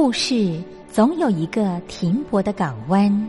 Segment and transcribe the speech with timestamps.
[0.00, 3.28] 故事总有一个停泊的港湾。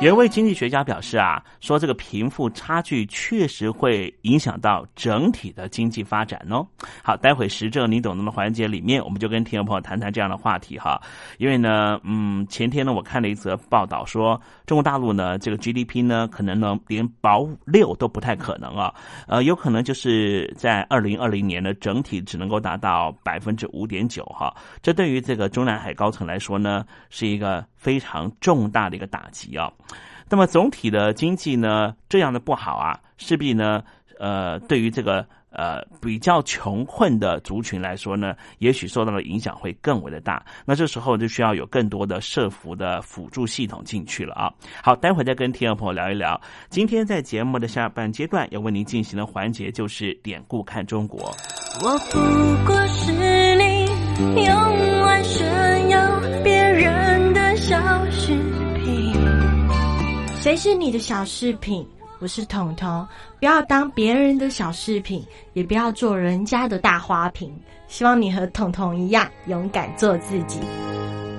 [0.00, 6.66] 有一位经济学家表示啊，说这个贫富差距确实会影响到整体的经济发展哦。
[7.04, 10.98] 好，待会时政你懂得的环节里面，我们就跟听众朋友谈谈这样的话题哈。
[11.36, 18.94] 因为呢，嗯，前天呢，我看了一则报道说，中国大陆呢，这个 GDP 呢，可能呢连保六都不太可能啊，
[19.28, 24.54] 呃，有可能就是在二零二零年呢，整体只能够达到百分之五点九哈。
[24.80, 29.72] 这对于这个中南海高层来说呢，是一个非常重大的一个打击啊。
[30.28, 33.82] 那么总体的经济呢，这样的不好啊，势必呢，
[34.20, 40.44] 呃，对于这个呃比较穷困的族群来说呢，也许受到的影响会更为的大。
[40.64, 44.52] 那这时候就需要有更多的社服的辅助系统进去了啊。
[44.84, 46.40] 好，待会再跟听众朋友聊一聊。
[46.68, 51.34] 今天在节目的下半阶段要为您进行的环节就是典故看中国。
[51.82, 52.18] 我不
[52.64, 53.10] 过是
[53.56, 54.89] 你用
[60.50, 61.86] 谁是你的小饰品？
[62.18, 63.06] 我是彤彤，
[63.38, 67.56] 不要当别人的小饰品，也不要做人家的大花瓶。
[67.86, 70.58] 希望你和彤彤一样，勇敢做自己。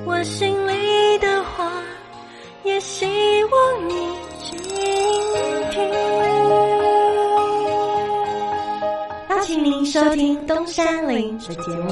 [0.06, 1.70] 我心里的话，
[2.64, 3.06] 也希
[3.44, 3.96] 望你
[4.40, 4.58] 倾
[5.72, 5.92] 听。
[9.30, 11.92] 邀请您收听东山林的节目。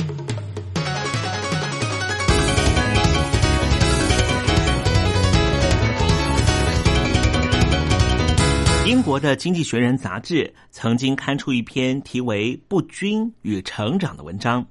[8.91, 14.67] 英国的《经济学人》杂志曾经刊出一篇题为《不均与成长》的文章。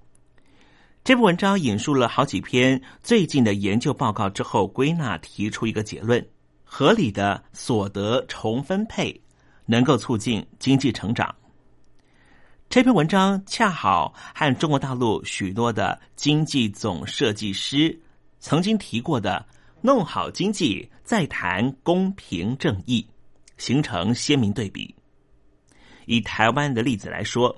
[1.03, 6.23] 这篇文章引述了好几篇最近的研究报告之后，归纳提出一个结论：
[6.65, 9.19] 合理的所得重分配
[9.65, 11.35] 能够促进经济成长。
[12.69, 17.99] 这篇文章恰好和中国大陆许多的经济总设计师
[18.39, 19.47] 曾经提过的
[19.81, 23.07] “弄好经济，再谈公平正义”
[23.61, 24.93] 形成鲜明对比。
[26.07, 27.55] 以台湾的例子来说，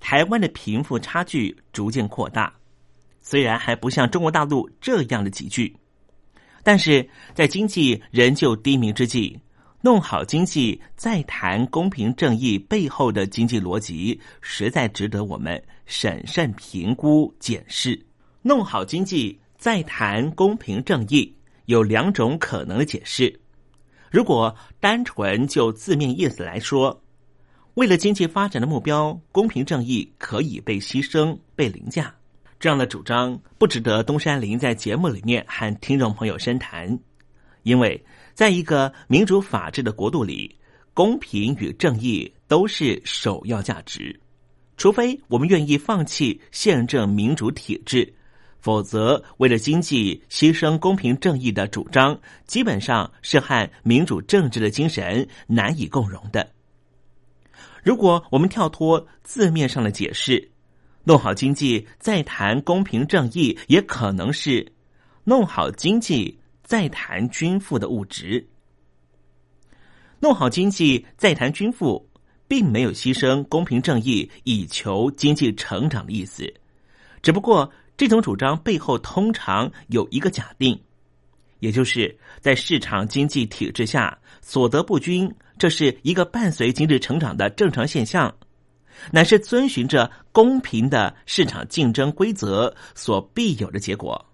[0.00, 2.52] 台湾的贫富差距逐渐扩大。
[3.20, 5.76] 虽然还不像中国大陆这样的急剧，
[6.62, 9.38] 但是在经济仍旧低迷之际，
[9.82, 18.00] 弄好经济再谈公平正义背后的经济逻辑，实在值得我们审慎评估检视。
[18.42, 23.40] 弄好经济再谈公平正义有两种可能的解释。
[24.10, 27.02] 如果单纯就字面意思来说，
[27.74, 32.14] 为了经济发展的目标，公平正义可以被牺牲、被凌驾。
[32.58, 36.98] 这样的主张不值得东山林在节目里面和听众朋友深谈，
[37.64, 40.56] 因为在一个民主法治的国度里，
[40.94, 44.18] 公平与正义都是首要价值。
[44.78, 48.14] 除非我们愿意放弃宪政民主体制，
[48.66, 52.18] 否则为了经济牺牲公平正义的主张，
[52.48, 56.50] 基本上是和民主政治的精神难以共融的。
[57.84, 60.50] 如果我们跳脱字面上的解释，
[61.04, 64.72] 弄好经济，再谈公平正义，也可能是
[65.22, 68.48] 弄好经济，再谈均富的物质。
[70.18, 72.04] 弄好经济，再谈均富，
[72.48, 76.52] 并没有牺牲公平正义以求经济成长的意思。
[77.22, 80.78] 只不过，这种主张背后通常有一个假定，
[81.60, 88.34] 也就是在市场经济体制下，所得不均，这是一个伴随经济成长的正常现象。
[89.10, 94.24] 乃是遵循着公平的市场竞争规则所必有的结果。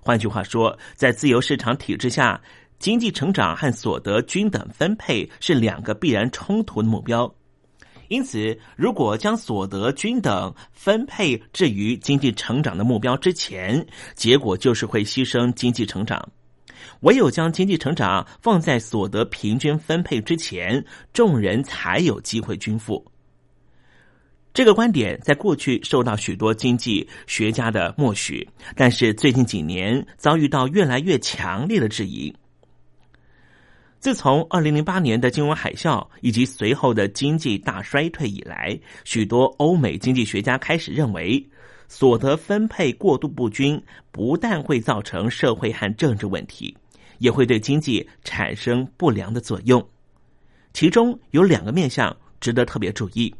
[0.00, 2.40] 换句话说，在自由市场体制下，
[2.78, 7.32] 经济成长和所得均等分配是两个必然冲突的目标。
[8.08, 16.28] 因此，如果将所得均等分配置于经济成长的目标之前，结果就是会牺牲经济成长。
[17.00, 23.04] 唯有将经济成长放在所得平均分配之前，众人才有机会均富。
[24.54, 32.34] 这个观点在过去受到许多经济学家的默许，但是最近几年遭遇到越来越强烈的质疑。
[34.02, 41.40] 自从二零零八年的金融海啸以及随后的经济大衰退以来，许多欧美经济学家开始认为，
[41.86, 43.80] 所得分配过度不均
[44.10, 46.76] 不但会造成社会和政治问题，
[47.18, 49.80] 也会对经济产生不良的作用。
[50.72, 53.32] 其中有两个面向值得特别注意。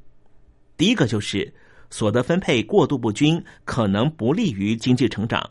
[0.76, 1.52] 第一个就是
[1.90, 5.42] 所得分配过度不均，可能不利于经济成长；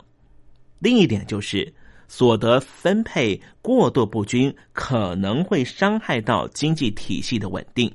[0.78, 1.70] 另一点就是
[2.08, 7.92] 所得分配过度不均可能会伤害到经济体系的稳定。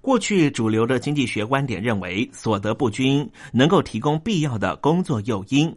[0.00, 5.74] 过去主流的经济学观点认为，所得不均能够提供必要的工作诱因，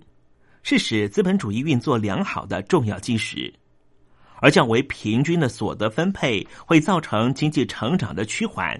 [0.64, 3.54] 是使资本主义运作良好的重要基石；
[4.42, 8.78] 而较为平均的所得分配会造成经济成长的趋缓。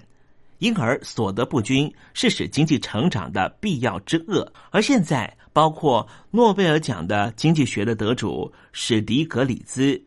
[0.58, 4.52] 因而，所得不均是使经济成长的必要之恶。
[4.70, 10.00] 而现在，包括诺贝尔奖的经济学的得主史迪格里兹、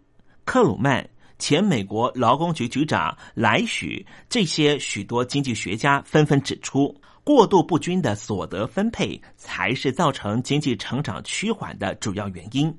[0.44, 6.94] 克鲁曼、前美国劳工局局长莱许这些许多经济学家纷纷指出，
[7.24, 12.78] 过度不均的所得分配才是造成经济成长趋缓的主要原因。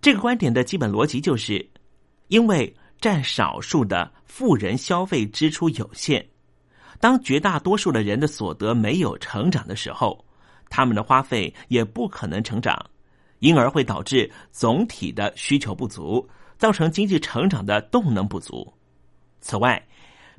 [0.00, 1.68] 这个观点的基本逻辑就是，
[2.28, 2.74] 因为。
[3.00, 6.24] 占少数的富人消费支出有限，
[7.00, 10.22] 当绝大多数的人的所得没有成长的时候，
[10.68, 12.78] 他们的花费也不可能成长，
[13.38, 16.28] 因而会导致总体的需求不足，
[16.58, 18.70] 造成经济成长的动能不足。
[19.40, 19.82] 此外，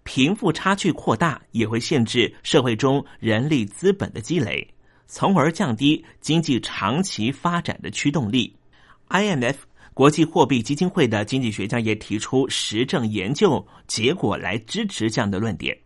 [0.03, 4.72] 贫富差距扩大也会限制社会中人力资本的积累，
[5.08, 8.56] 从而降低经济长期发展的驱动力。
[9.10, 9.56] IMF。
[10.01, 15.77] 国际货币基金会的经济学家也提出实证研究结果来支持这样的论点。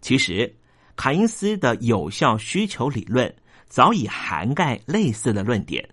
[0.00, 0.50] 其实，
[0.96, 3.30] 凯因斯的有效需求理论
[3.66, 5.86] 早已涵盖类似的论点，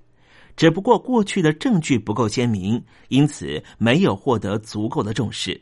[0.55, 5.59] 只不过过去的证据不够鲜明，因此没有获得足够的重视。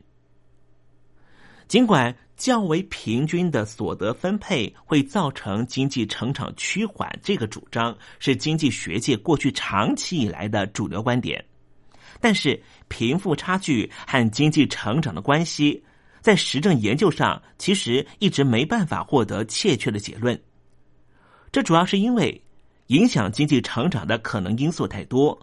[1.67, 2.15] 尽管。
[2.37, 11.43] 较为平均的所得分配会造成经济成长趋缓，这个主张是经济学界过去长期以来的主流观点。
[12.21, 15.83] 但是贫富差距和经济成长的关系，
[16.21, 20.39] 在实证研究上其实一直没办法获得确切的结论。
[21.51, 22.41] 这主要是因为
[22.87, 25.37] 影响经济成长的可能因素太多，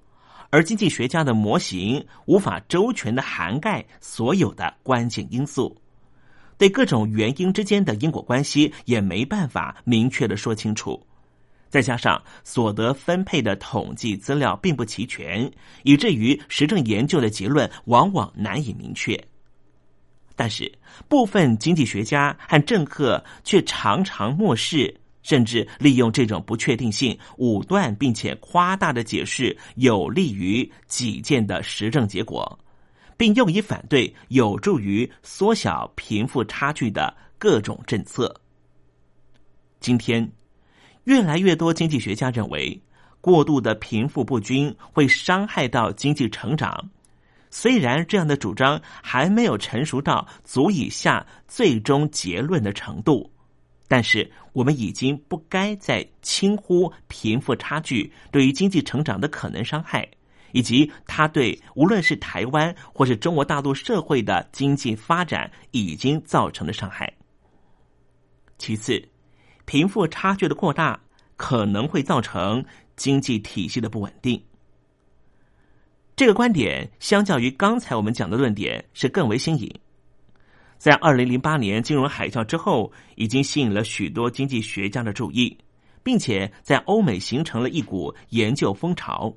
[0.51, 5.77] 而经济学家的模型无法周全的涵盖所有的关键因素。
[6.57, 11.05] 对各种原因之间的因果关系也没办法明确的说清楚，
[11.69, 15.51] 再加上所得分配的统计资料并不齐全，
[15.83, 19.19] 以至于实证研究的结论往往难以明确。
[20.37, 20.71] 但是
[21.09, 24.93] 部分经济学家和政客却常常漠视，
[25.23, 32.59] 甚至利用这种不确定性武断并且夸大的解释有利于己见的实证结果。
[33.17, 38.35] 并用以反对有助于缩小贫富差距的各种政策。
[39.81, 40.31] 今天，
[41.05, 42.81] 越来越多经济学家认为，
[43.21, 46.91] 过度的贫富不均会伤害到经济成长。
[47.51, 53.31] 虽然这样的主张还没有成熟到足以下最终结论的程度，
[53.87, 60.09] 但是我们已经不该再轻忽贫富差距对于经济成长的可能伤害。
[60.55, 67.13] 以及他对无论是台湾或是中国大陆社会的经济发展已经造成的伤害。
[68.57, 69.03] 其次，
[69.65, 70.99] 贫富差距的扩大
[71.37, 74.41] 可能会造成经济体系的不稳定。
[76.15, 79.69] 这个观点相较于刚才我们讲的论点是更为新颖。
[80.79, 85.59] 在二零零八年金融海啸之后，已经吸引了许多经济学家的注意，
[86.05, 89.35] 并且在欧美形成了一股研究风潮。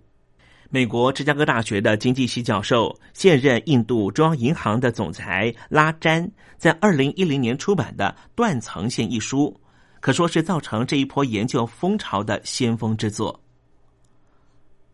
[0.70, 9.58] 美国芝加哥大学的经济系教授、现任印度中央银行的总裁拉詹，在二零一零年出版的《断层线》一书，
[10.02, 13.40] 可说是造成这一波研究风潮的先锋之作。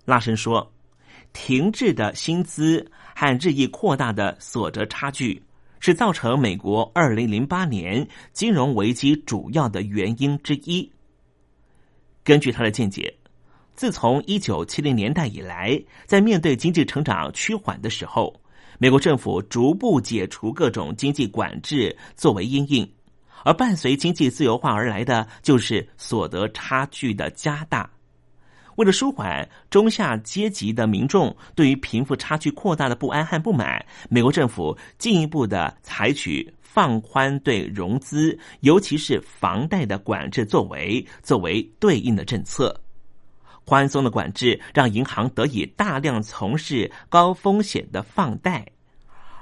[0.05, 0.71] 拉申说，
[1.33, 5.41] 停滞的薪资和日益扩大的所得差距，
[5.79, 10.87] 是造成美国二零零八年金融危机主要的原因之一。
[12.23, 13.11] 根据他的见解。
[13.75, 18.33] 自从一九七零年代以来，在面对经济成长趋缓的时候，
[18.77, 22.87] 美国政府逐步解除各种经济管制作为因应，
[23.43, 27.89] 而伴随经济自由化而来的就是所得差距的加大。
[28.75, 42.75] 为了舒缓中下阶级的民众对于贫富差距扩大的不安和不满，美国政府进一步的采取放宽对融资，尤其是房贷的管制作为，作为对应的政策。
[43.65, 48.65] 宽松的管制让银行得以大量从事高风险的放贷，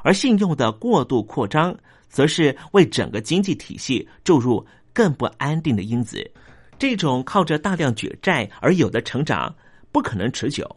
[0.03, 1.75] 而信用的过度扩张，
[2.07, 6.29] 则是为整个经济体系注入更不安定的因子。
[6.77, 9.55] 这种靠着大量举债而有的成长
[9.91, 10.67] 不可能持久。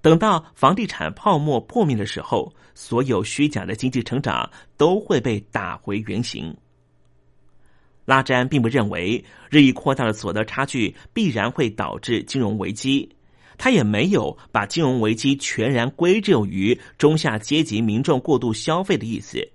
[0.00, 6.56] 等到房地产泡沫破灭的时候，所有虚假的经济成长都会被打回原形。
[8.04, 13.08] 拉詹并不认为日益扩大的所得差距必然会导致金融危机，
[13.56, 19.46] 他也没有把金融危机全然归咎于中下阶级民众过度消费的意思。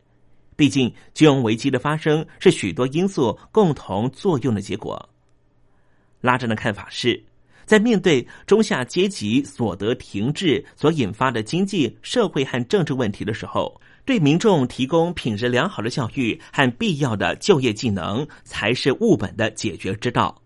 [0.55, 5.09] 毕竟，金融危机的发生是许多因素共同作用的结果。
[6.21, 7.21] 拉詹的看法是，
[7.65, 13.79] 在面对中下阶级所得停滞所引发的经济社会和政治问题的时候。
[14.07, 20.41] 对民众提供品质良好的教育和必要的就业技能，才是务本的解决之道。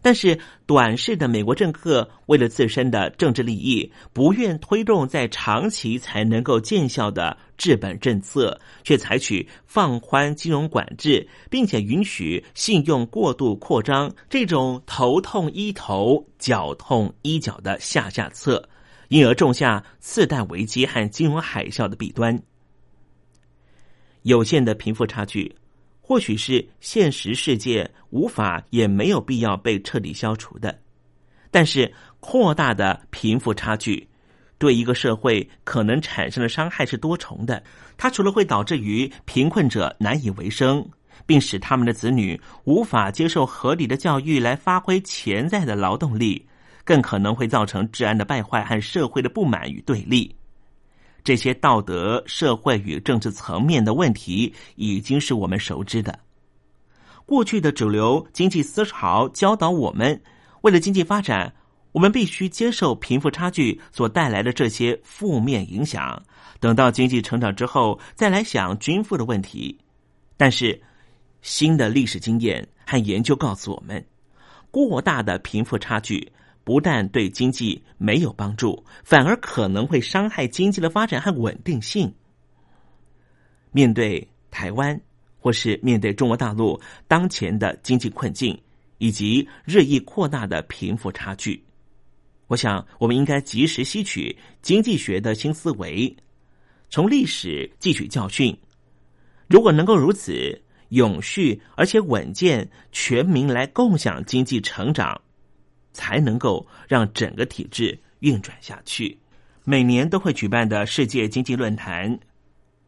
[0.00, 18.66] 但是，短视的美国政客为了自身的政治利益，不愿推动在长期才能够见效的治本政策，却采取放宽金融管制，并且允许信用过度扩张这种头痛医头、脚痛医脚的下下策，
[19.08, 22.40] 因而种下次贷危机和金融海啸的弊端。
[24.22, 25.54] 有限的贫富差距，
[26.00, 30.78] 或许是现实世界无法也没有必要被彻底消除的。
[31.50, 34.08] 但是，扩大的贫富差距
[34.58, 37.62] 对一个社会可能产生的伤害是多重的。
[37.96, 40.86] 它除了会导致于贫困者难以为生，
[41.26, 46.46] 并使他们的子女无法接受合理的教育来发挥潜在的劳动力，
[46.84, 50.34] 更可能会造成治安的败坏和社会的不满与对立。
[51.30, 56.18] 这些道德、社会与政治层面的问题，已经是我们熟知的。
[57.24, 60.20] 过去的主流经济思潮教导我们，
[60.62, 61.54] 为了经济发展，
[61.92, 66.20] 我们必须接受贫富差距所带来的这些负面影响。
[66.58, 69.78] 等到经济成长之后，再来想均富的问题。
[70.36, 70.82] 但是，
[71.42, 74.04] 新的历史经验和研究告诉我们，
[74.72, 76.32] 过大的贫富差距。
[76.70, 82.14] 不但对经济没有帮助，反而可能会伤害经济的发展和稳定性。
[83.72, 85.00] 面对台湾，
[85.40, 88.56] 或是面对中国大陆当前的经济困境
[88.98, 91.60] 以及日益扩大的贫富差距，
[92.46, 96.16] 我想我们应该及时吸取经济学的新思维，
[96.88, 98.56] 从历史汲取教训。
[99.48, 105.20] 如果能够如此，永续而且稳健，全民来共享经济成长，
[105.92, 109.18] 才能够让整个体制运转下去。
[109.64, 112.18] 每年都会举办的世界经济论坛，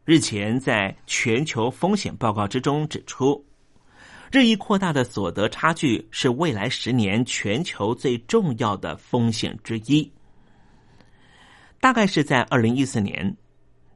[0.05, 3.45] 日前在全球风险报告之中指出，
[4.31, 10.11] 日益扩大的所得差距是未来十年全球最重要的风险之一。
[11.79, 13.35] 大概是在二零一四年，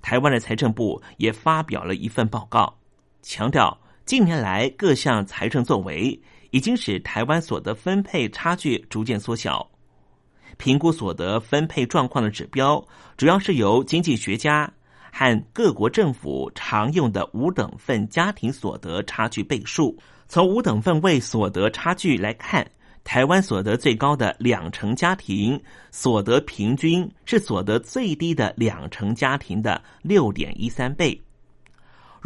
[0.01, 2.77] 台湾的财政部也发表了一份报告，
[3.21, 3.77] 强调。
[4.05, 6.17] 近年来，各项财政作为
[6.51, 9.69] 已经使台湾所得分配差距逐渐缩小。
[10.57, 12.83] 评估所得分配状况的指标，
[13.15, 14.71] 主要是由经济学家
[15.11, 19.97] 和各国政府常用的五等份家庭所得差距倍数。
[20.27, 22.69] 从五等份位所得差距来看，
[23.03, 31.21] 台湾所得最高的两成家庭所得平均是所得最低的两成家庭的六点一三倍。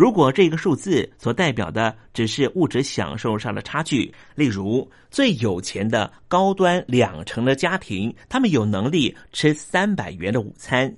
[0.02, 10.90] 如果这个数字所代表的只是物质享受上的差距，例如最有钱的高端两成的家庭，他们有能力吃三百元的午餐；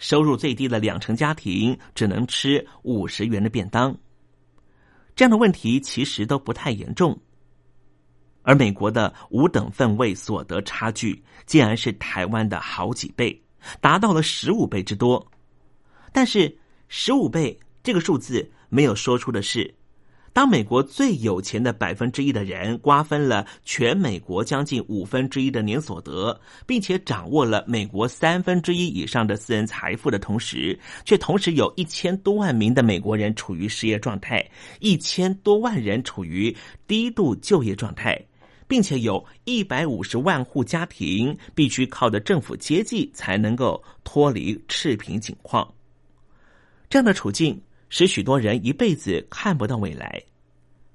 [0.00, 3.96] 收入最低的两成家庭只能吃五十元的便当。
[5.14, 7.16] 这样的问题其实都不太严重，
[8.42, 13.40] 而美国的五等份位所得差距竟然是台湾的好几倍，
[13.80, 15.24] 达到了十五倍之多。
[16.12, 16.52] 但是
[16.88, 17.56] 十五倍。
[17.84, 19.74] 这个数字没有说出的是，
[20.32, 34.42] 当美国最有钱的百分之一的人瓜分了全美国将近五分之一的年所得，并且掌握了美国三分之一以上的私人财富的同时，却同时有一千多万名的美国人处于失业状态，
[34.80, 38.18] 一千多万人处于低度就业状态，
[38.66, 45.70] 并且有一百五十万户家庭必须靠着政府接济才能够脱离赤贫境况。
[46.88, 47.60] 这样的处境。
[47.94, 50.20] 使许多人一辈子看不到未来。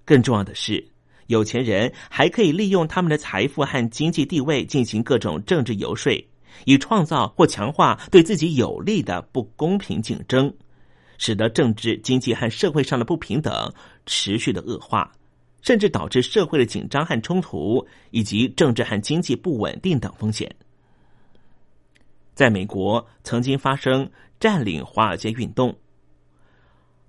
[0.03, 0.85] 更重要的是，
[1.27, 6.11] 有钱人还可以利用他们的财富和经济地位进行各种政治游说，
[6.65, 10.53] 以创造或强化对自己有利的不公平竞争，
[11.17, 13.73] 使得政治、经济和社会上的不平等
[14.05, 15.09] 持续的恶化，
[15.61, 20.53] 甚至导致社会的紧张和冲突，以及政治和经济不稳定等风险。
[22.35, 25.73] 在美国，曾经发生占领华尔街运动。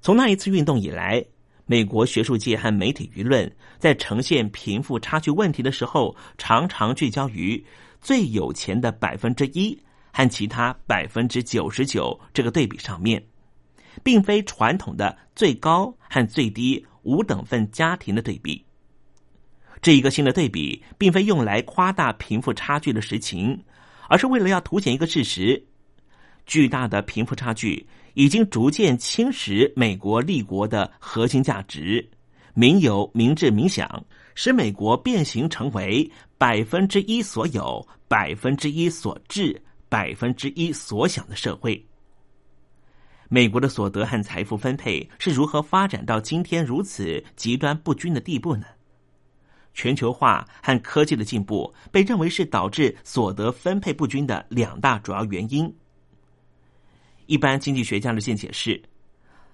[0.03, 1.23] 从那一次运动以来，
[1.67, 7.63] 美国学术界和媒体舆论在呈现贫富差距问题的时候，常常聚焦于
[8.01, 9.79] 最有钱的百分之一
[10.11, 13.23] 和其他百分之九十九这个对比上面，
[14.03, 18.65] 并非传统的最高和最低五等份家庭的对比。
[19.83, 23.63] 这一个新的对比，并非用来夸大贫富差距的实情，
[24.09, 25.63] 而是为了要凸显一个事实：
[26.47, 27.87] 巨大的贫富差距。
[28.15, 32.09] 已经逐渐侵蚀美国立国的核心价值，
[32.55, 41.87] 民有、民治、民享，使美国变形成为百分之一所有、百分之一所治、百分之一所享的社会。
[43.29, 48.67] 美国的所得和财富分配是如何发展到今天如此极端不均的地步呢？
[49.73, 55.73] 全球化和科技的进步被认为是导致所得分配不均的两大主要原因。
[57.31, 58.83] 一般经济学家的见解是，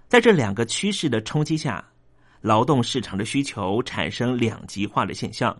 [0.09, 1.87] 在这两个趋势的冲击下，
[2.41, 5.55] 劳动市场的需求产生两极化的现象：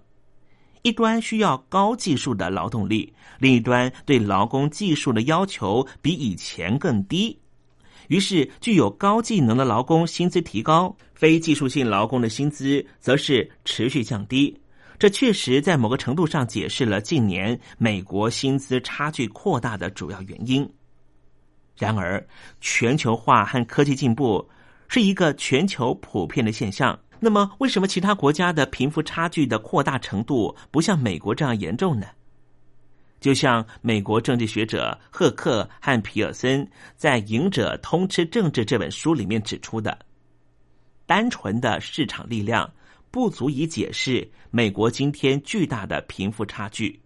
[0.81, 7.39] 一端需要高技术的劳动力，另一端对劳工技术的要求比以前更低。
[8.09, 14.59] 于是，具有高技能的劳工薪资提高，非技术性劳工的薪资则是持续降低。
[14.99, 20.67] 这确实在某个程度上解释了近年美国薪资差距扩大的主要原因。
[21.79, 22.27] 然而，
[22.61, 24.49] 全球化和科技进步
[24.89, 26.99] 是一个全球普遍的现象。
[27.21, 32.07] 那么，为什么其他国家的贫富差距的扩大程度不像美国这样严重呢？
[33.19, 39.99] 就像美国政治学者赫克和皮尔森在《赢者通吃政治》这本书里面指出的，
[41.07, 42.71] 单纯的市场力量
[43.11, 47.01] 不足以解释美国今天巨大的贫富差距。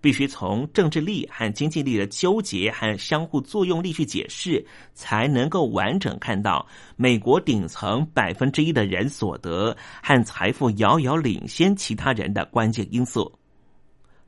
[0.00, 13.32] 必须从政治力和经济力的纠结和相互作用力去解释，才能够完整看到美国顶层百分之一的人所得和财富遥遥领先其他人的关键因素。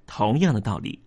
[0.07, 0.99] 同样的道理。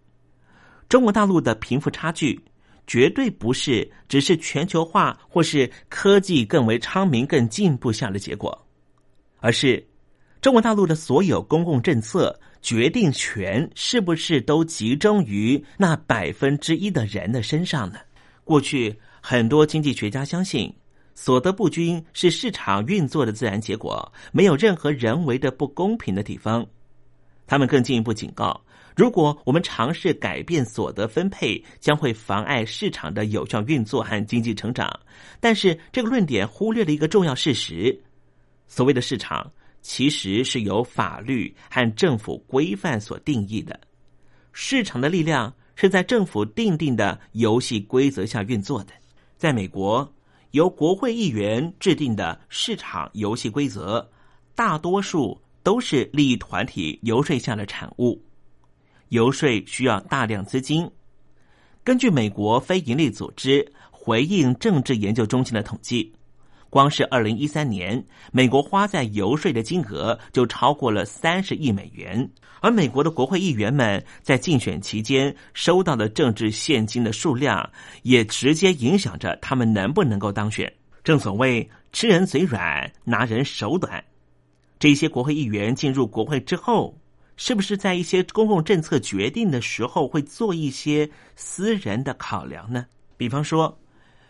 [0.87, 2.39] 中国大陆的贫富差距
[2.85, 8.65] 绝对不是只是全球化或是科技更为昌明、更进步下的结果，
[9.39, 9.83] 而是
[10.39, 17.99] 中国大陆的所有公共政策决定权是不是都集中于那百分之一的人的身上呢？
[18.45, 20.73] 过去很多经济学家相信，
[21.13, 26.65] 所得不均是市场运作的自然结果，没有任何人为的不公平的地方。
[27.45, 28.59] 他们更进一步警告。
[28.95, 34.89] 如果我们尝试改变所得分配，将会妨碍市场的有效运作和经济成长。
[35.41, 37.99] 但是，这个论点忽略了一个重要事实：
[38.67, 39.51] 所谓的市场，
[39.83, 43.79] 其实是由法律和政府规范所定义的。
[44.51, 48.93] 市场的力量是在政府定定的游戏规则下运作的。
[49.37, 50.11] 在美国，
[50.51, 54.09] 由国会议员制定的市场游戏规则，
[54.55, 58.23] 大多数都是利益团体游说下的产物。
[59.09, 60.89] 游说需要大量资金。
[61.83, 66.13] 根据美国非营利组织回应政治研究中心的统计，
[66.73, 72.27] 光是二零一三年，美国花在游说的金额就超过了三十亿美元。
[72.61, 77.69] 而美国的国会议员们在竞选期间收到的政治现金的数量，
[78.01, 80.73] 也直接影响着他们能不能够当选。
[81.03, 84.03] 正所谓吃人嘴软，拿人手短。
[84.79, 86.97] 这些国会议员进入国会之后。
[87.35, 92.85] 是不是在一些公共政策决定的时候会做一些私人的考量呢？
[93.17, 93.75] 比方说，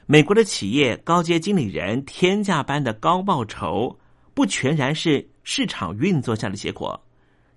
[0.05, 3.97] 美国的企业高阶经理人天价般的高报酬，
[4.33, 7.01] 不全然是市场运作下的结果，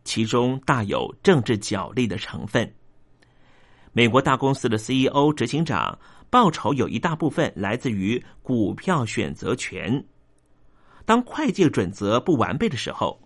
[0.04, 2.72] 其中大有政治角力的成分。
[3.92, 5.98] 美国大公司的 CEO、执行长
[6.30, 10.04] 报酬有一大部分来自于股票选择权，
[11.04, 13.20] 当会计准则不完备的时候。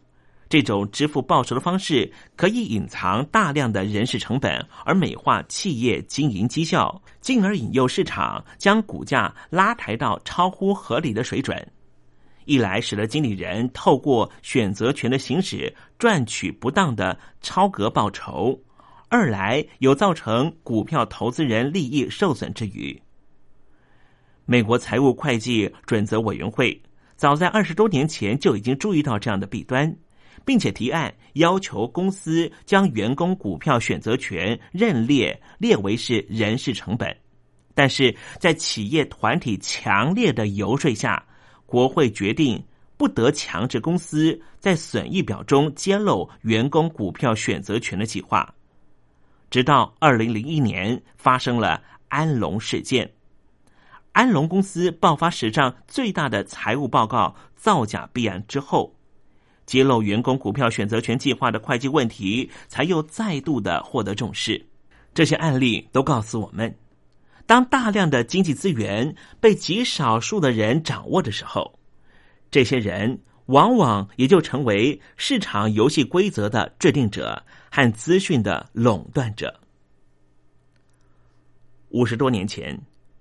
[0.50, 11.64] 这种支付报酬的方式可以隐藏大量的人事成本，而美化企业经营绩效，进而引诱市场将股价拉抬到超乎合理的水准。
[12.46, 18.58] 一来使得经理人透过选择权的行使赚取不当的超额报酬；
[19.08, 23.00] 二来有造成股票投资人利益受损之余。
[24.46, 26.82] 美国财务会计准则委员会
[27.14, 29.96] 早在二十多年前就已经注意到这样的弊端。
[30.44, 37.16] 并且提案要求公司将员工股票选择权认列列为是人事成本，
[37.74, 41.24] 但是在企业团体强烈的游说下，
[41.66, 42.62] 国会决定
[42.96, 48.54] 不得强制公司在损益表中揭露员工股票选择权的计划。
[49.50, 53.10] 直到二零零一年发生了安龙事件，
[54.12, 58.94] 安龙公司爆发史上最大的财务报告造假弊案之后。
[59.70, 64.60] 揭露员工股票选择权计划的会计问题，才又再度的获得重视。
[65.14, 66.74] 这些案例都告诉我们，
[67.46, 71.78] 当大量的经济资源被极少数的人掌握的时候，
[72.50, 79.60] 这些人往往也就成为市场游戏规则的制定者和资讯的垄断者。
[81.90, 82.76] 五十多年前，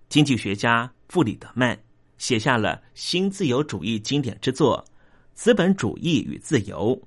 [0.09, 1.77] 经济学家弗里德曼
[2.17, 4.83] 写下了新自由主义经典之作。
[5.39, 7.01] 资本主义与自由。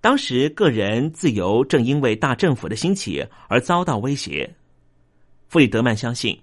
[0.00, 4.50] 当时，个人自由正因为大政府的兴起而遭到威胁。
[5.46, 6.40] 弗里德曼相信，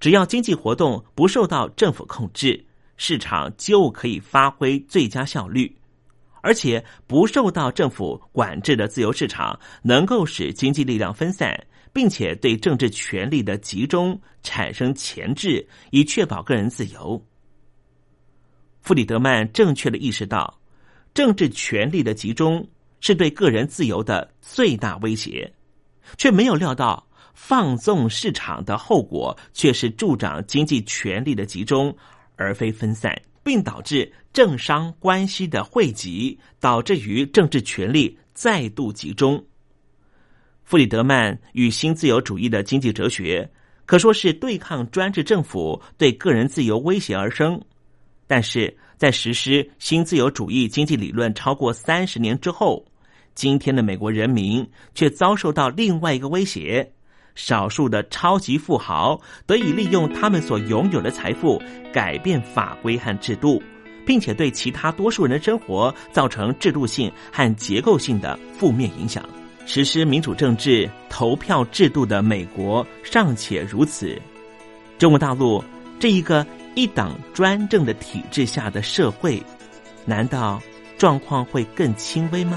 [0.00, 5.72] 只要经济活动不受到政府控制，市场就可以发挥最佳效率。
[6.40, 11.56] 而且，不受到政府管制的自由市场能够使经济力量分散，
[11.92, 17.24] 并且对政治权力的集中产生钳制，以确保个人自由。
[18.88, 20.58] 弗里德曼正确的意识到，
[21.12, 22.66] 政治权力的集中
[23.00, 25.52] 是对个人自由的最大威胁，
[26.16, 31.94] 却没有料到放纵市场的后果却是助长经济权力的集中，
[32.36, 39.44] 而非分散，并导致政商关系的汇集，导致于政治权力再度集中。
[40.64, 43.52] 弗里德曼与新自由主义的经济哲学
[43.84, 47.62] 可说是对抗专制政府对个人自由威胁而生。
[48.28, 52.84] 但是在实施新自由主义经济理论超过三十年之后，
[53.34, 56.92] 今天的美国人民却遭受到另外一个威胁：
[57.34, 61.60] 少数的超级富豪得以利用他们所拥有的财富
[61.90, 63.62] 改变法规和制度，
[64.04, 69.24] 并且对其他多数人的生活造成制度性和结构性的负面影响。
[69.64, 74.20] 实施民主政治投票制度的美国尚且如此，
[74.98, 75.64] 中国大陆
[75.98, 76.46] 这一个。
[76.78, 79.42] 一党专政的体制下的社会，
[80.04, 80.62] 难道
[80.96, 82.56] 状况会更轻微吗？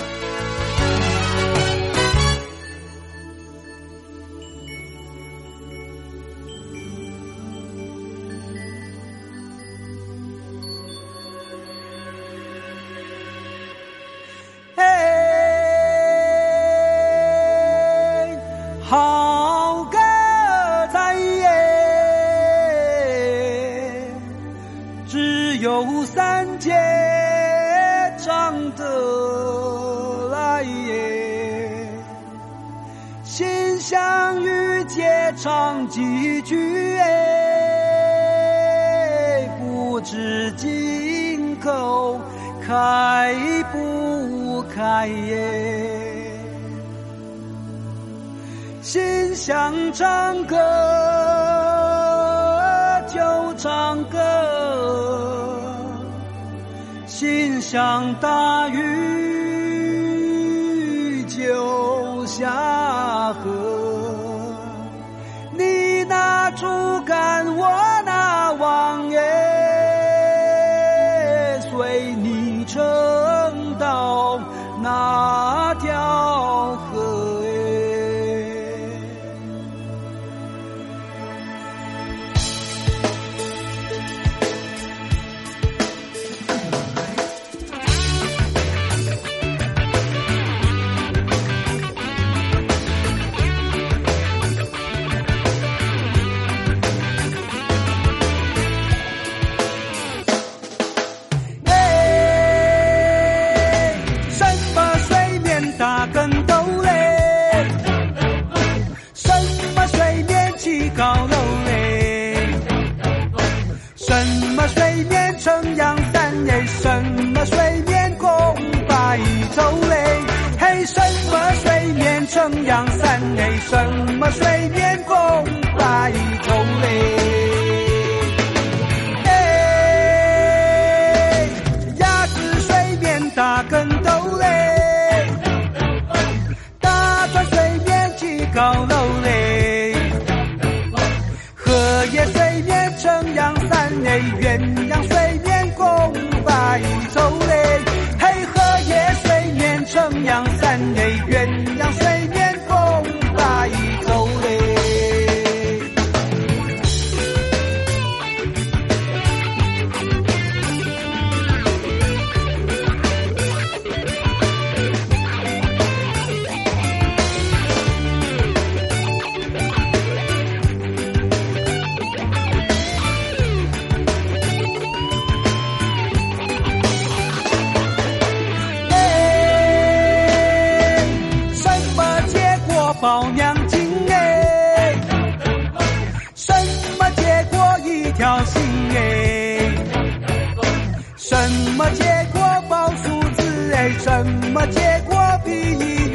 [191.81, 193.89] 么结果报数字哎？
[193.97, 194.79] 什么结
[195.09, 196.11] 果比喻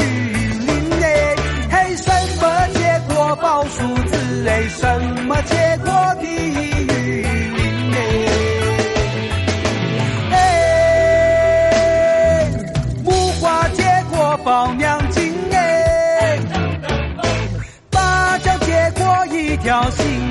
[0.65, 0.71] 零
[1.03, 1.35] 哎？
[1.73, 2.09] 嘿，什
[2.41, 4.63] 么结果报数字哎？
[4.69, 4.87] 什
[5.25, 5.91] 么结果
[6.21, 6.57] 比喻
[7.57, 7.99] 零哎？
[10.31, 10.37] 哎，
[13.03, 13.11] 木
[13.41, 16.39] 瓜结果报娘亲哎，
[17.91, 20.26] 芭蕉结果一条心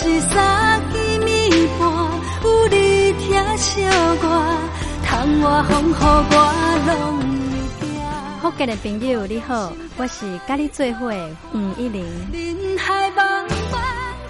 [0.00, 1.90] 是三更暝半，
[2.44, 3.82] 有你听小
[4.22, 4.28] 歌，
[5.04, 6.34] 窗外风雨我
[6.86, 7.26] 拢会
[7.80, 7.90] 惊。
[8.40, 11.12] 福建的朋友你好，我是甲你做伙
[11.52, 12.04] 吴一玲。
[12.32, 13.80] 人海茫茫，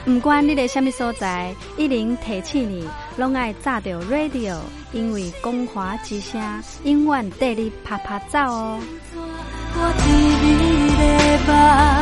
[0.06, 2.88] 不管你在什么所在，一玲提醒你，
[3.18, 4.56] 拢爱炸着 radio，
[4.92, 6.40] 因为光华之声
[6.84, 8.80] 永远带你啪啪走哦。
[9.14, 10.08] 我伫
[10.42, 10.48] 你
[10.96, 11.52] 的吧，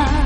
[0.06, 0.25] 因为你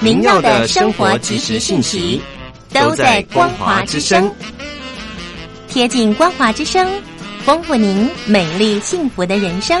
[0.00, 2.20] 您要的生活及时信息
[2.72, 4.30] 都在光华之声，
[5.68, 6.86] 贴近光华之声，
[7.44, 9.80] 丰富您美丽幸福的人生。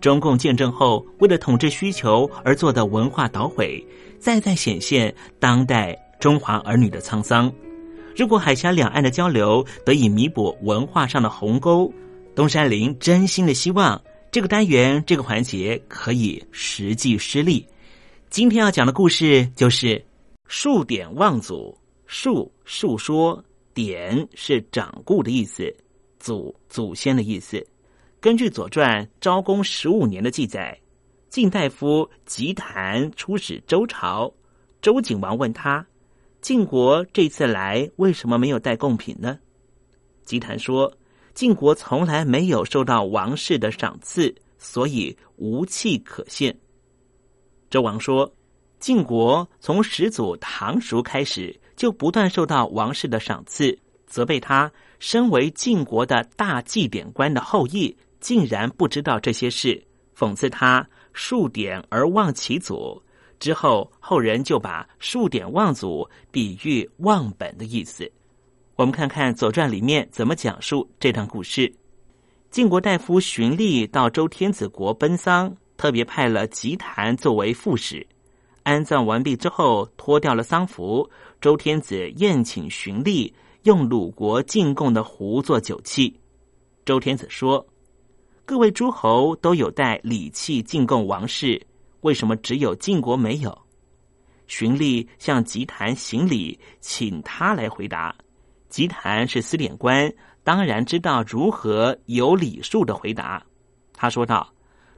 [0.00, 3.84] 中共建政后为了统治需求而做的文化捣毁，
[4.18, 7.52] 再再显现当代中华儿女的沧桑。
[8.16, 11.92] 如果海峡两岸的交流得以弥补文化上的鸿沟，
[12.34, 17.66] 东山林真心的希望这个单元这个环节可以实际施力。
[18.30, 20.04] 今天要讲的故事就是
[20.46, 21.76] 述典忘祖。
[22.06, 23.44] 述述说，
[23.74, 25.70] 典是掌故的意思，
[26.18, 27.64] 祖祖先的意思。
[28.20, 30.76] 根据《左传》昭公十五年的记载，
[31.28, 34.32] 晋大夫吉谈出使周朝，
[34.82, 35.86] 周景王问他
[36.42, 39.38] ：“晋国这次来为什么没有带贡品呢？”
[40.26, 40.92] 吉谈说
[41.32, 46.58] ：“晋国从来没有受到王室的赏赐，所以无器可献。”
[47.70, 48.34] 周王说
[48.80, 59.82] ：“晋国从始祖唐叔开始，就不断受到王室的赏赐，责备他身为晋国的大祭典官的后裔，竟然不知道这些事，
[60.16, 63.02] 讽刺他数典而忘其祖。”
[63.38, 68.10] 之后，后人就把数典忘祖比喻忘本的意思。
[68.74, 71.72] 我们看看《左传》里面怎么讲述这段故事。
[72.50, 78.04] 晋国大夫荀利到周天子国奔丧，特别派了吉谈作为副使。
[78.64, 81.08] 安葬完毕之后，脱掉了丧服，
[81.40, 86.18] 周天子宴请荀利，用鲁国进贡的壶做酒器。
[86.84, 87.64] 周天子说
[88.48, 91.60] ：“各位诸侯都有带礼器进贡王室。”
[92.00, 93.66] 为什么只有晋国没有？
[94.46, 98.14] 荀利向吉谈行礼，请他来回答。
[98.70, 100.10] 吉谈是司典官，
[100.42, 103.44] 当然知道如何有礼数的回答。
[103.92, 104.50] 他说道：“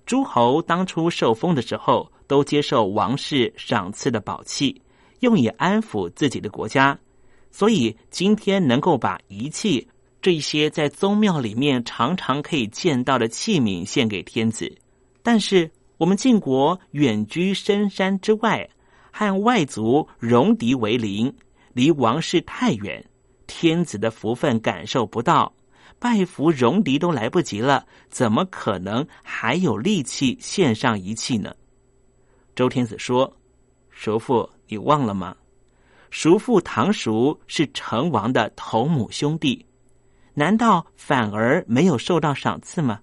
[0.07, 4.81] 诸侯当初受封的时候，都接受王室赏赐的宝器，
[5.21, 6.97] 用以安抚自己的国家。
[7.51, 9.89] 所以今天能够把仪器
[10.23, 14.77] 这些在宗庙里面常常可以见到的器皿献给天子，
[15.23, 18.66] 但是。”我们晋国远居深山之外，
[19.12, 21.31] 和外族戎狄为邻，
[21.75, 23.05] 离王室太远，
[23.47, 25.53] 天子的福分感受不到，
[25.99, 31.55] 拜服戎狄都来不及了，怎么可能还有力气献上一气呢？
[32.57, 33.37] 周天子说
[33.93, 35.37] ：“叔父，你忘了吗？
[36.09, 39.66] 叔父唐叔是成王的同母兄弟，
[40.35, 43.01] 难道反而没有受到赏赐吗？”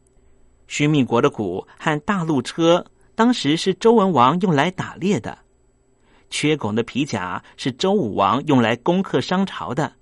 [0.67, 5.31] 须弥国的鼓和大路车，当时是周文王用来打猎的；
[6.29, 9.93] 缺拱的皮甲是周武王用来攻克商朝的。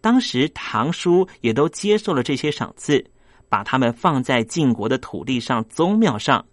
[0.00, 3.04] 当时唐叔也都接受了这些赏赐，
[3.48, 6.44] 把他们放在晋国的土地上宗庙上，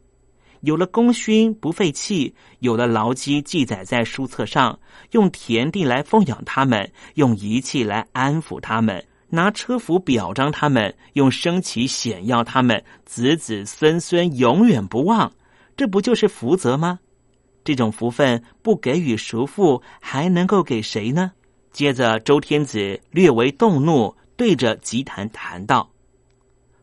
[0.61, 4.79] 有了功勋不废弃，有了牢基记载在书册上，
[5.11, 9.03] 用田地来奉养他们，用仪器来安抚他们。
[9.29, 15.31] 拿车服表彰他们，用升旗显耀他们，子子孙孙永远不忘，
[15.75, 16.99] 这不就是福泽吗？
[17.63, 21.31] 这种福分不给予叔父，还能够给谁呢？
[21.71, 25.89] 接着，周天子略为动怒，对着吉谈谈道：“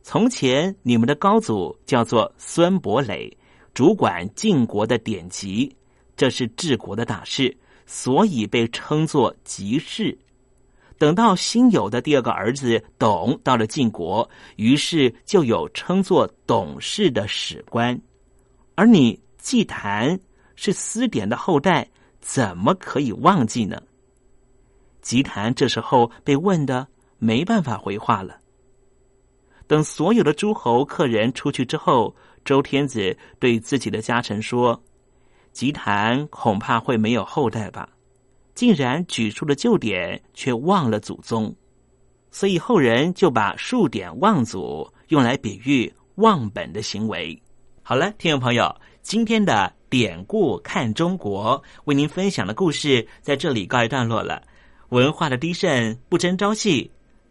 [0.03, 3.34] 从前你们的高祖叫做孙伯磊，
[3.72, 5.74] 主管晋国的典籍，
[6.16, 10.18] 这是治国的大事，所以被称作吉事。”
[11.03, 18.00] 等到新有的第二个儿子董到了晋国，于是就有称作董氏的史官，
[18.76, 20.16] 而你祭坛
[20.55, 21.90] 是司典的后代，
[22.20, 23.82] 怎么可以忘记呢？
[25.00, 26.86] 祭坛这时候被问的
[27.18, 28.38] 没办法回话了。
[29.66, 34.80] 等所有的诸侯客人出去之后，周天子对自己的家臣说
[35.50, 37.88] ：“祭坛恐怕会没有后代吧。”
[38.55, 41.55] 竟然举出了旧典，却忘了祖宗，
[42.30, 47.40] 所以后人就把数典忘祖用来比喻忘本的行为。
[47.82, 54.42] 好了，听众朋友，今天的典故看中国为您分享的故事在这里告一段落了。
[54.90, 56.90] 文化的低渗不争朝气。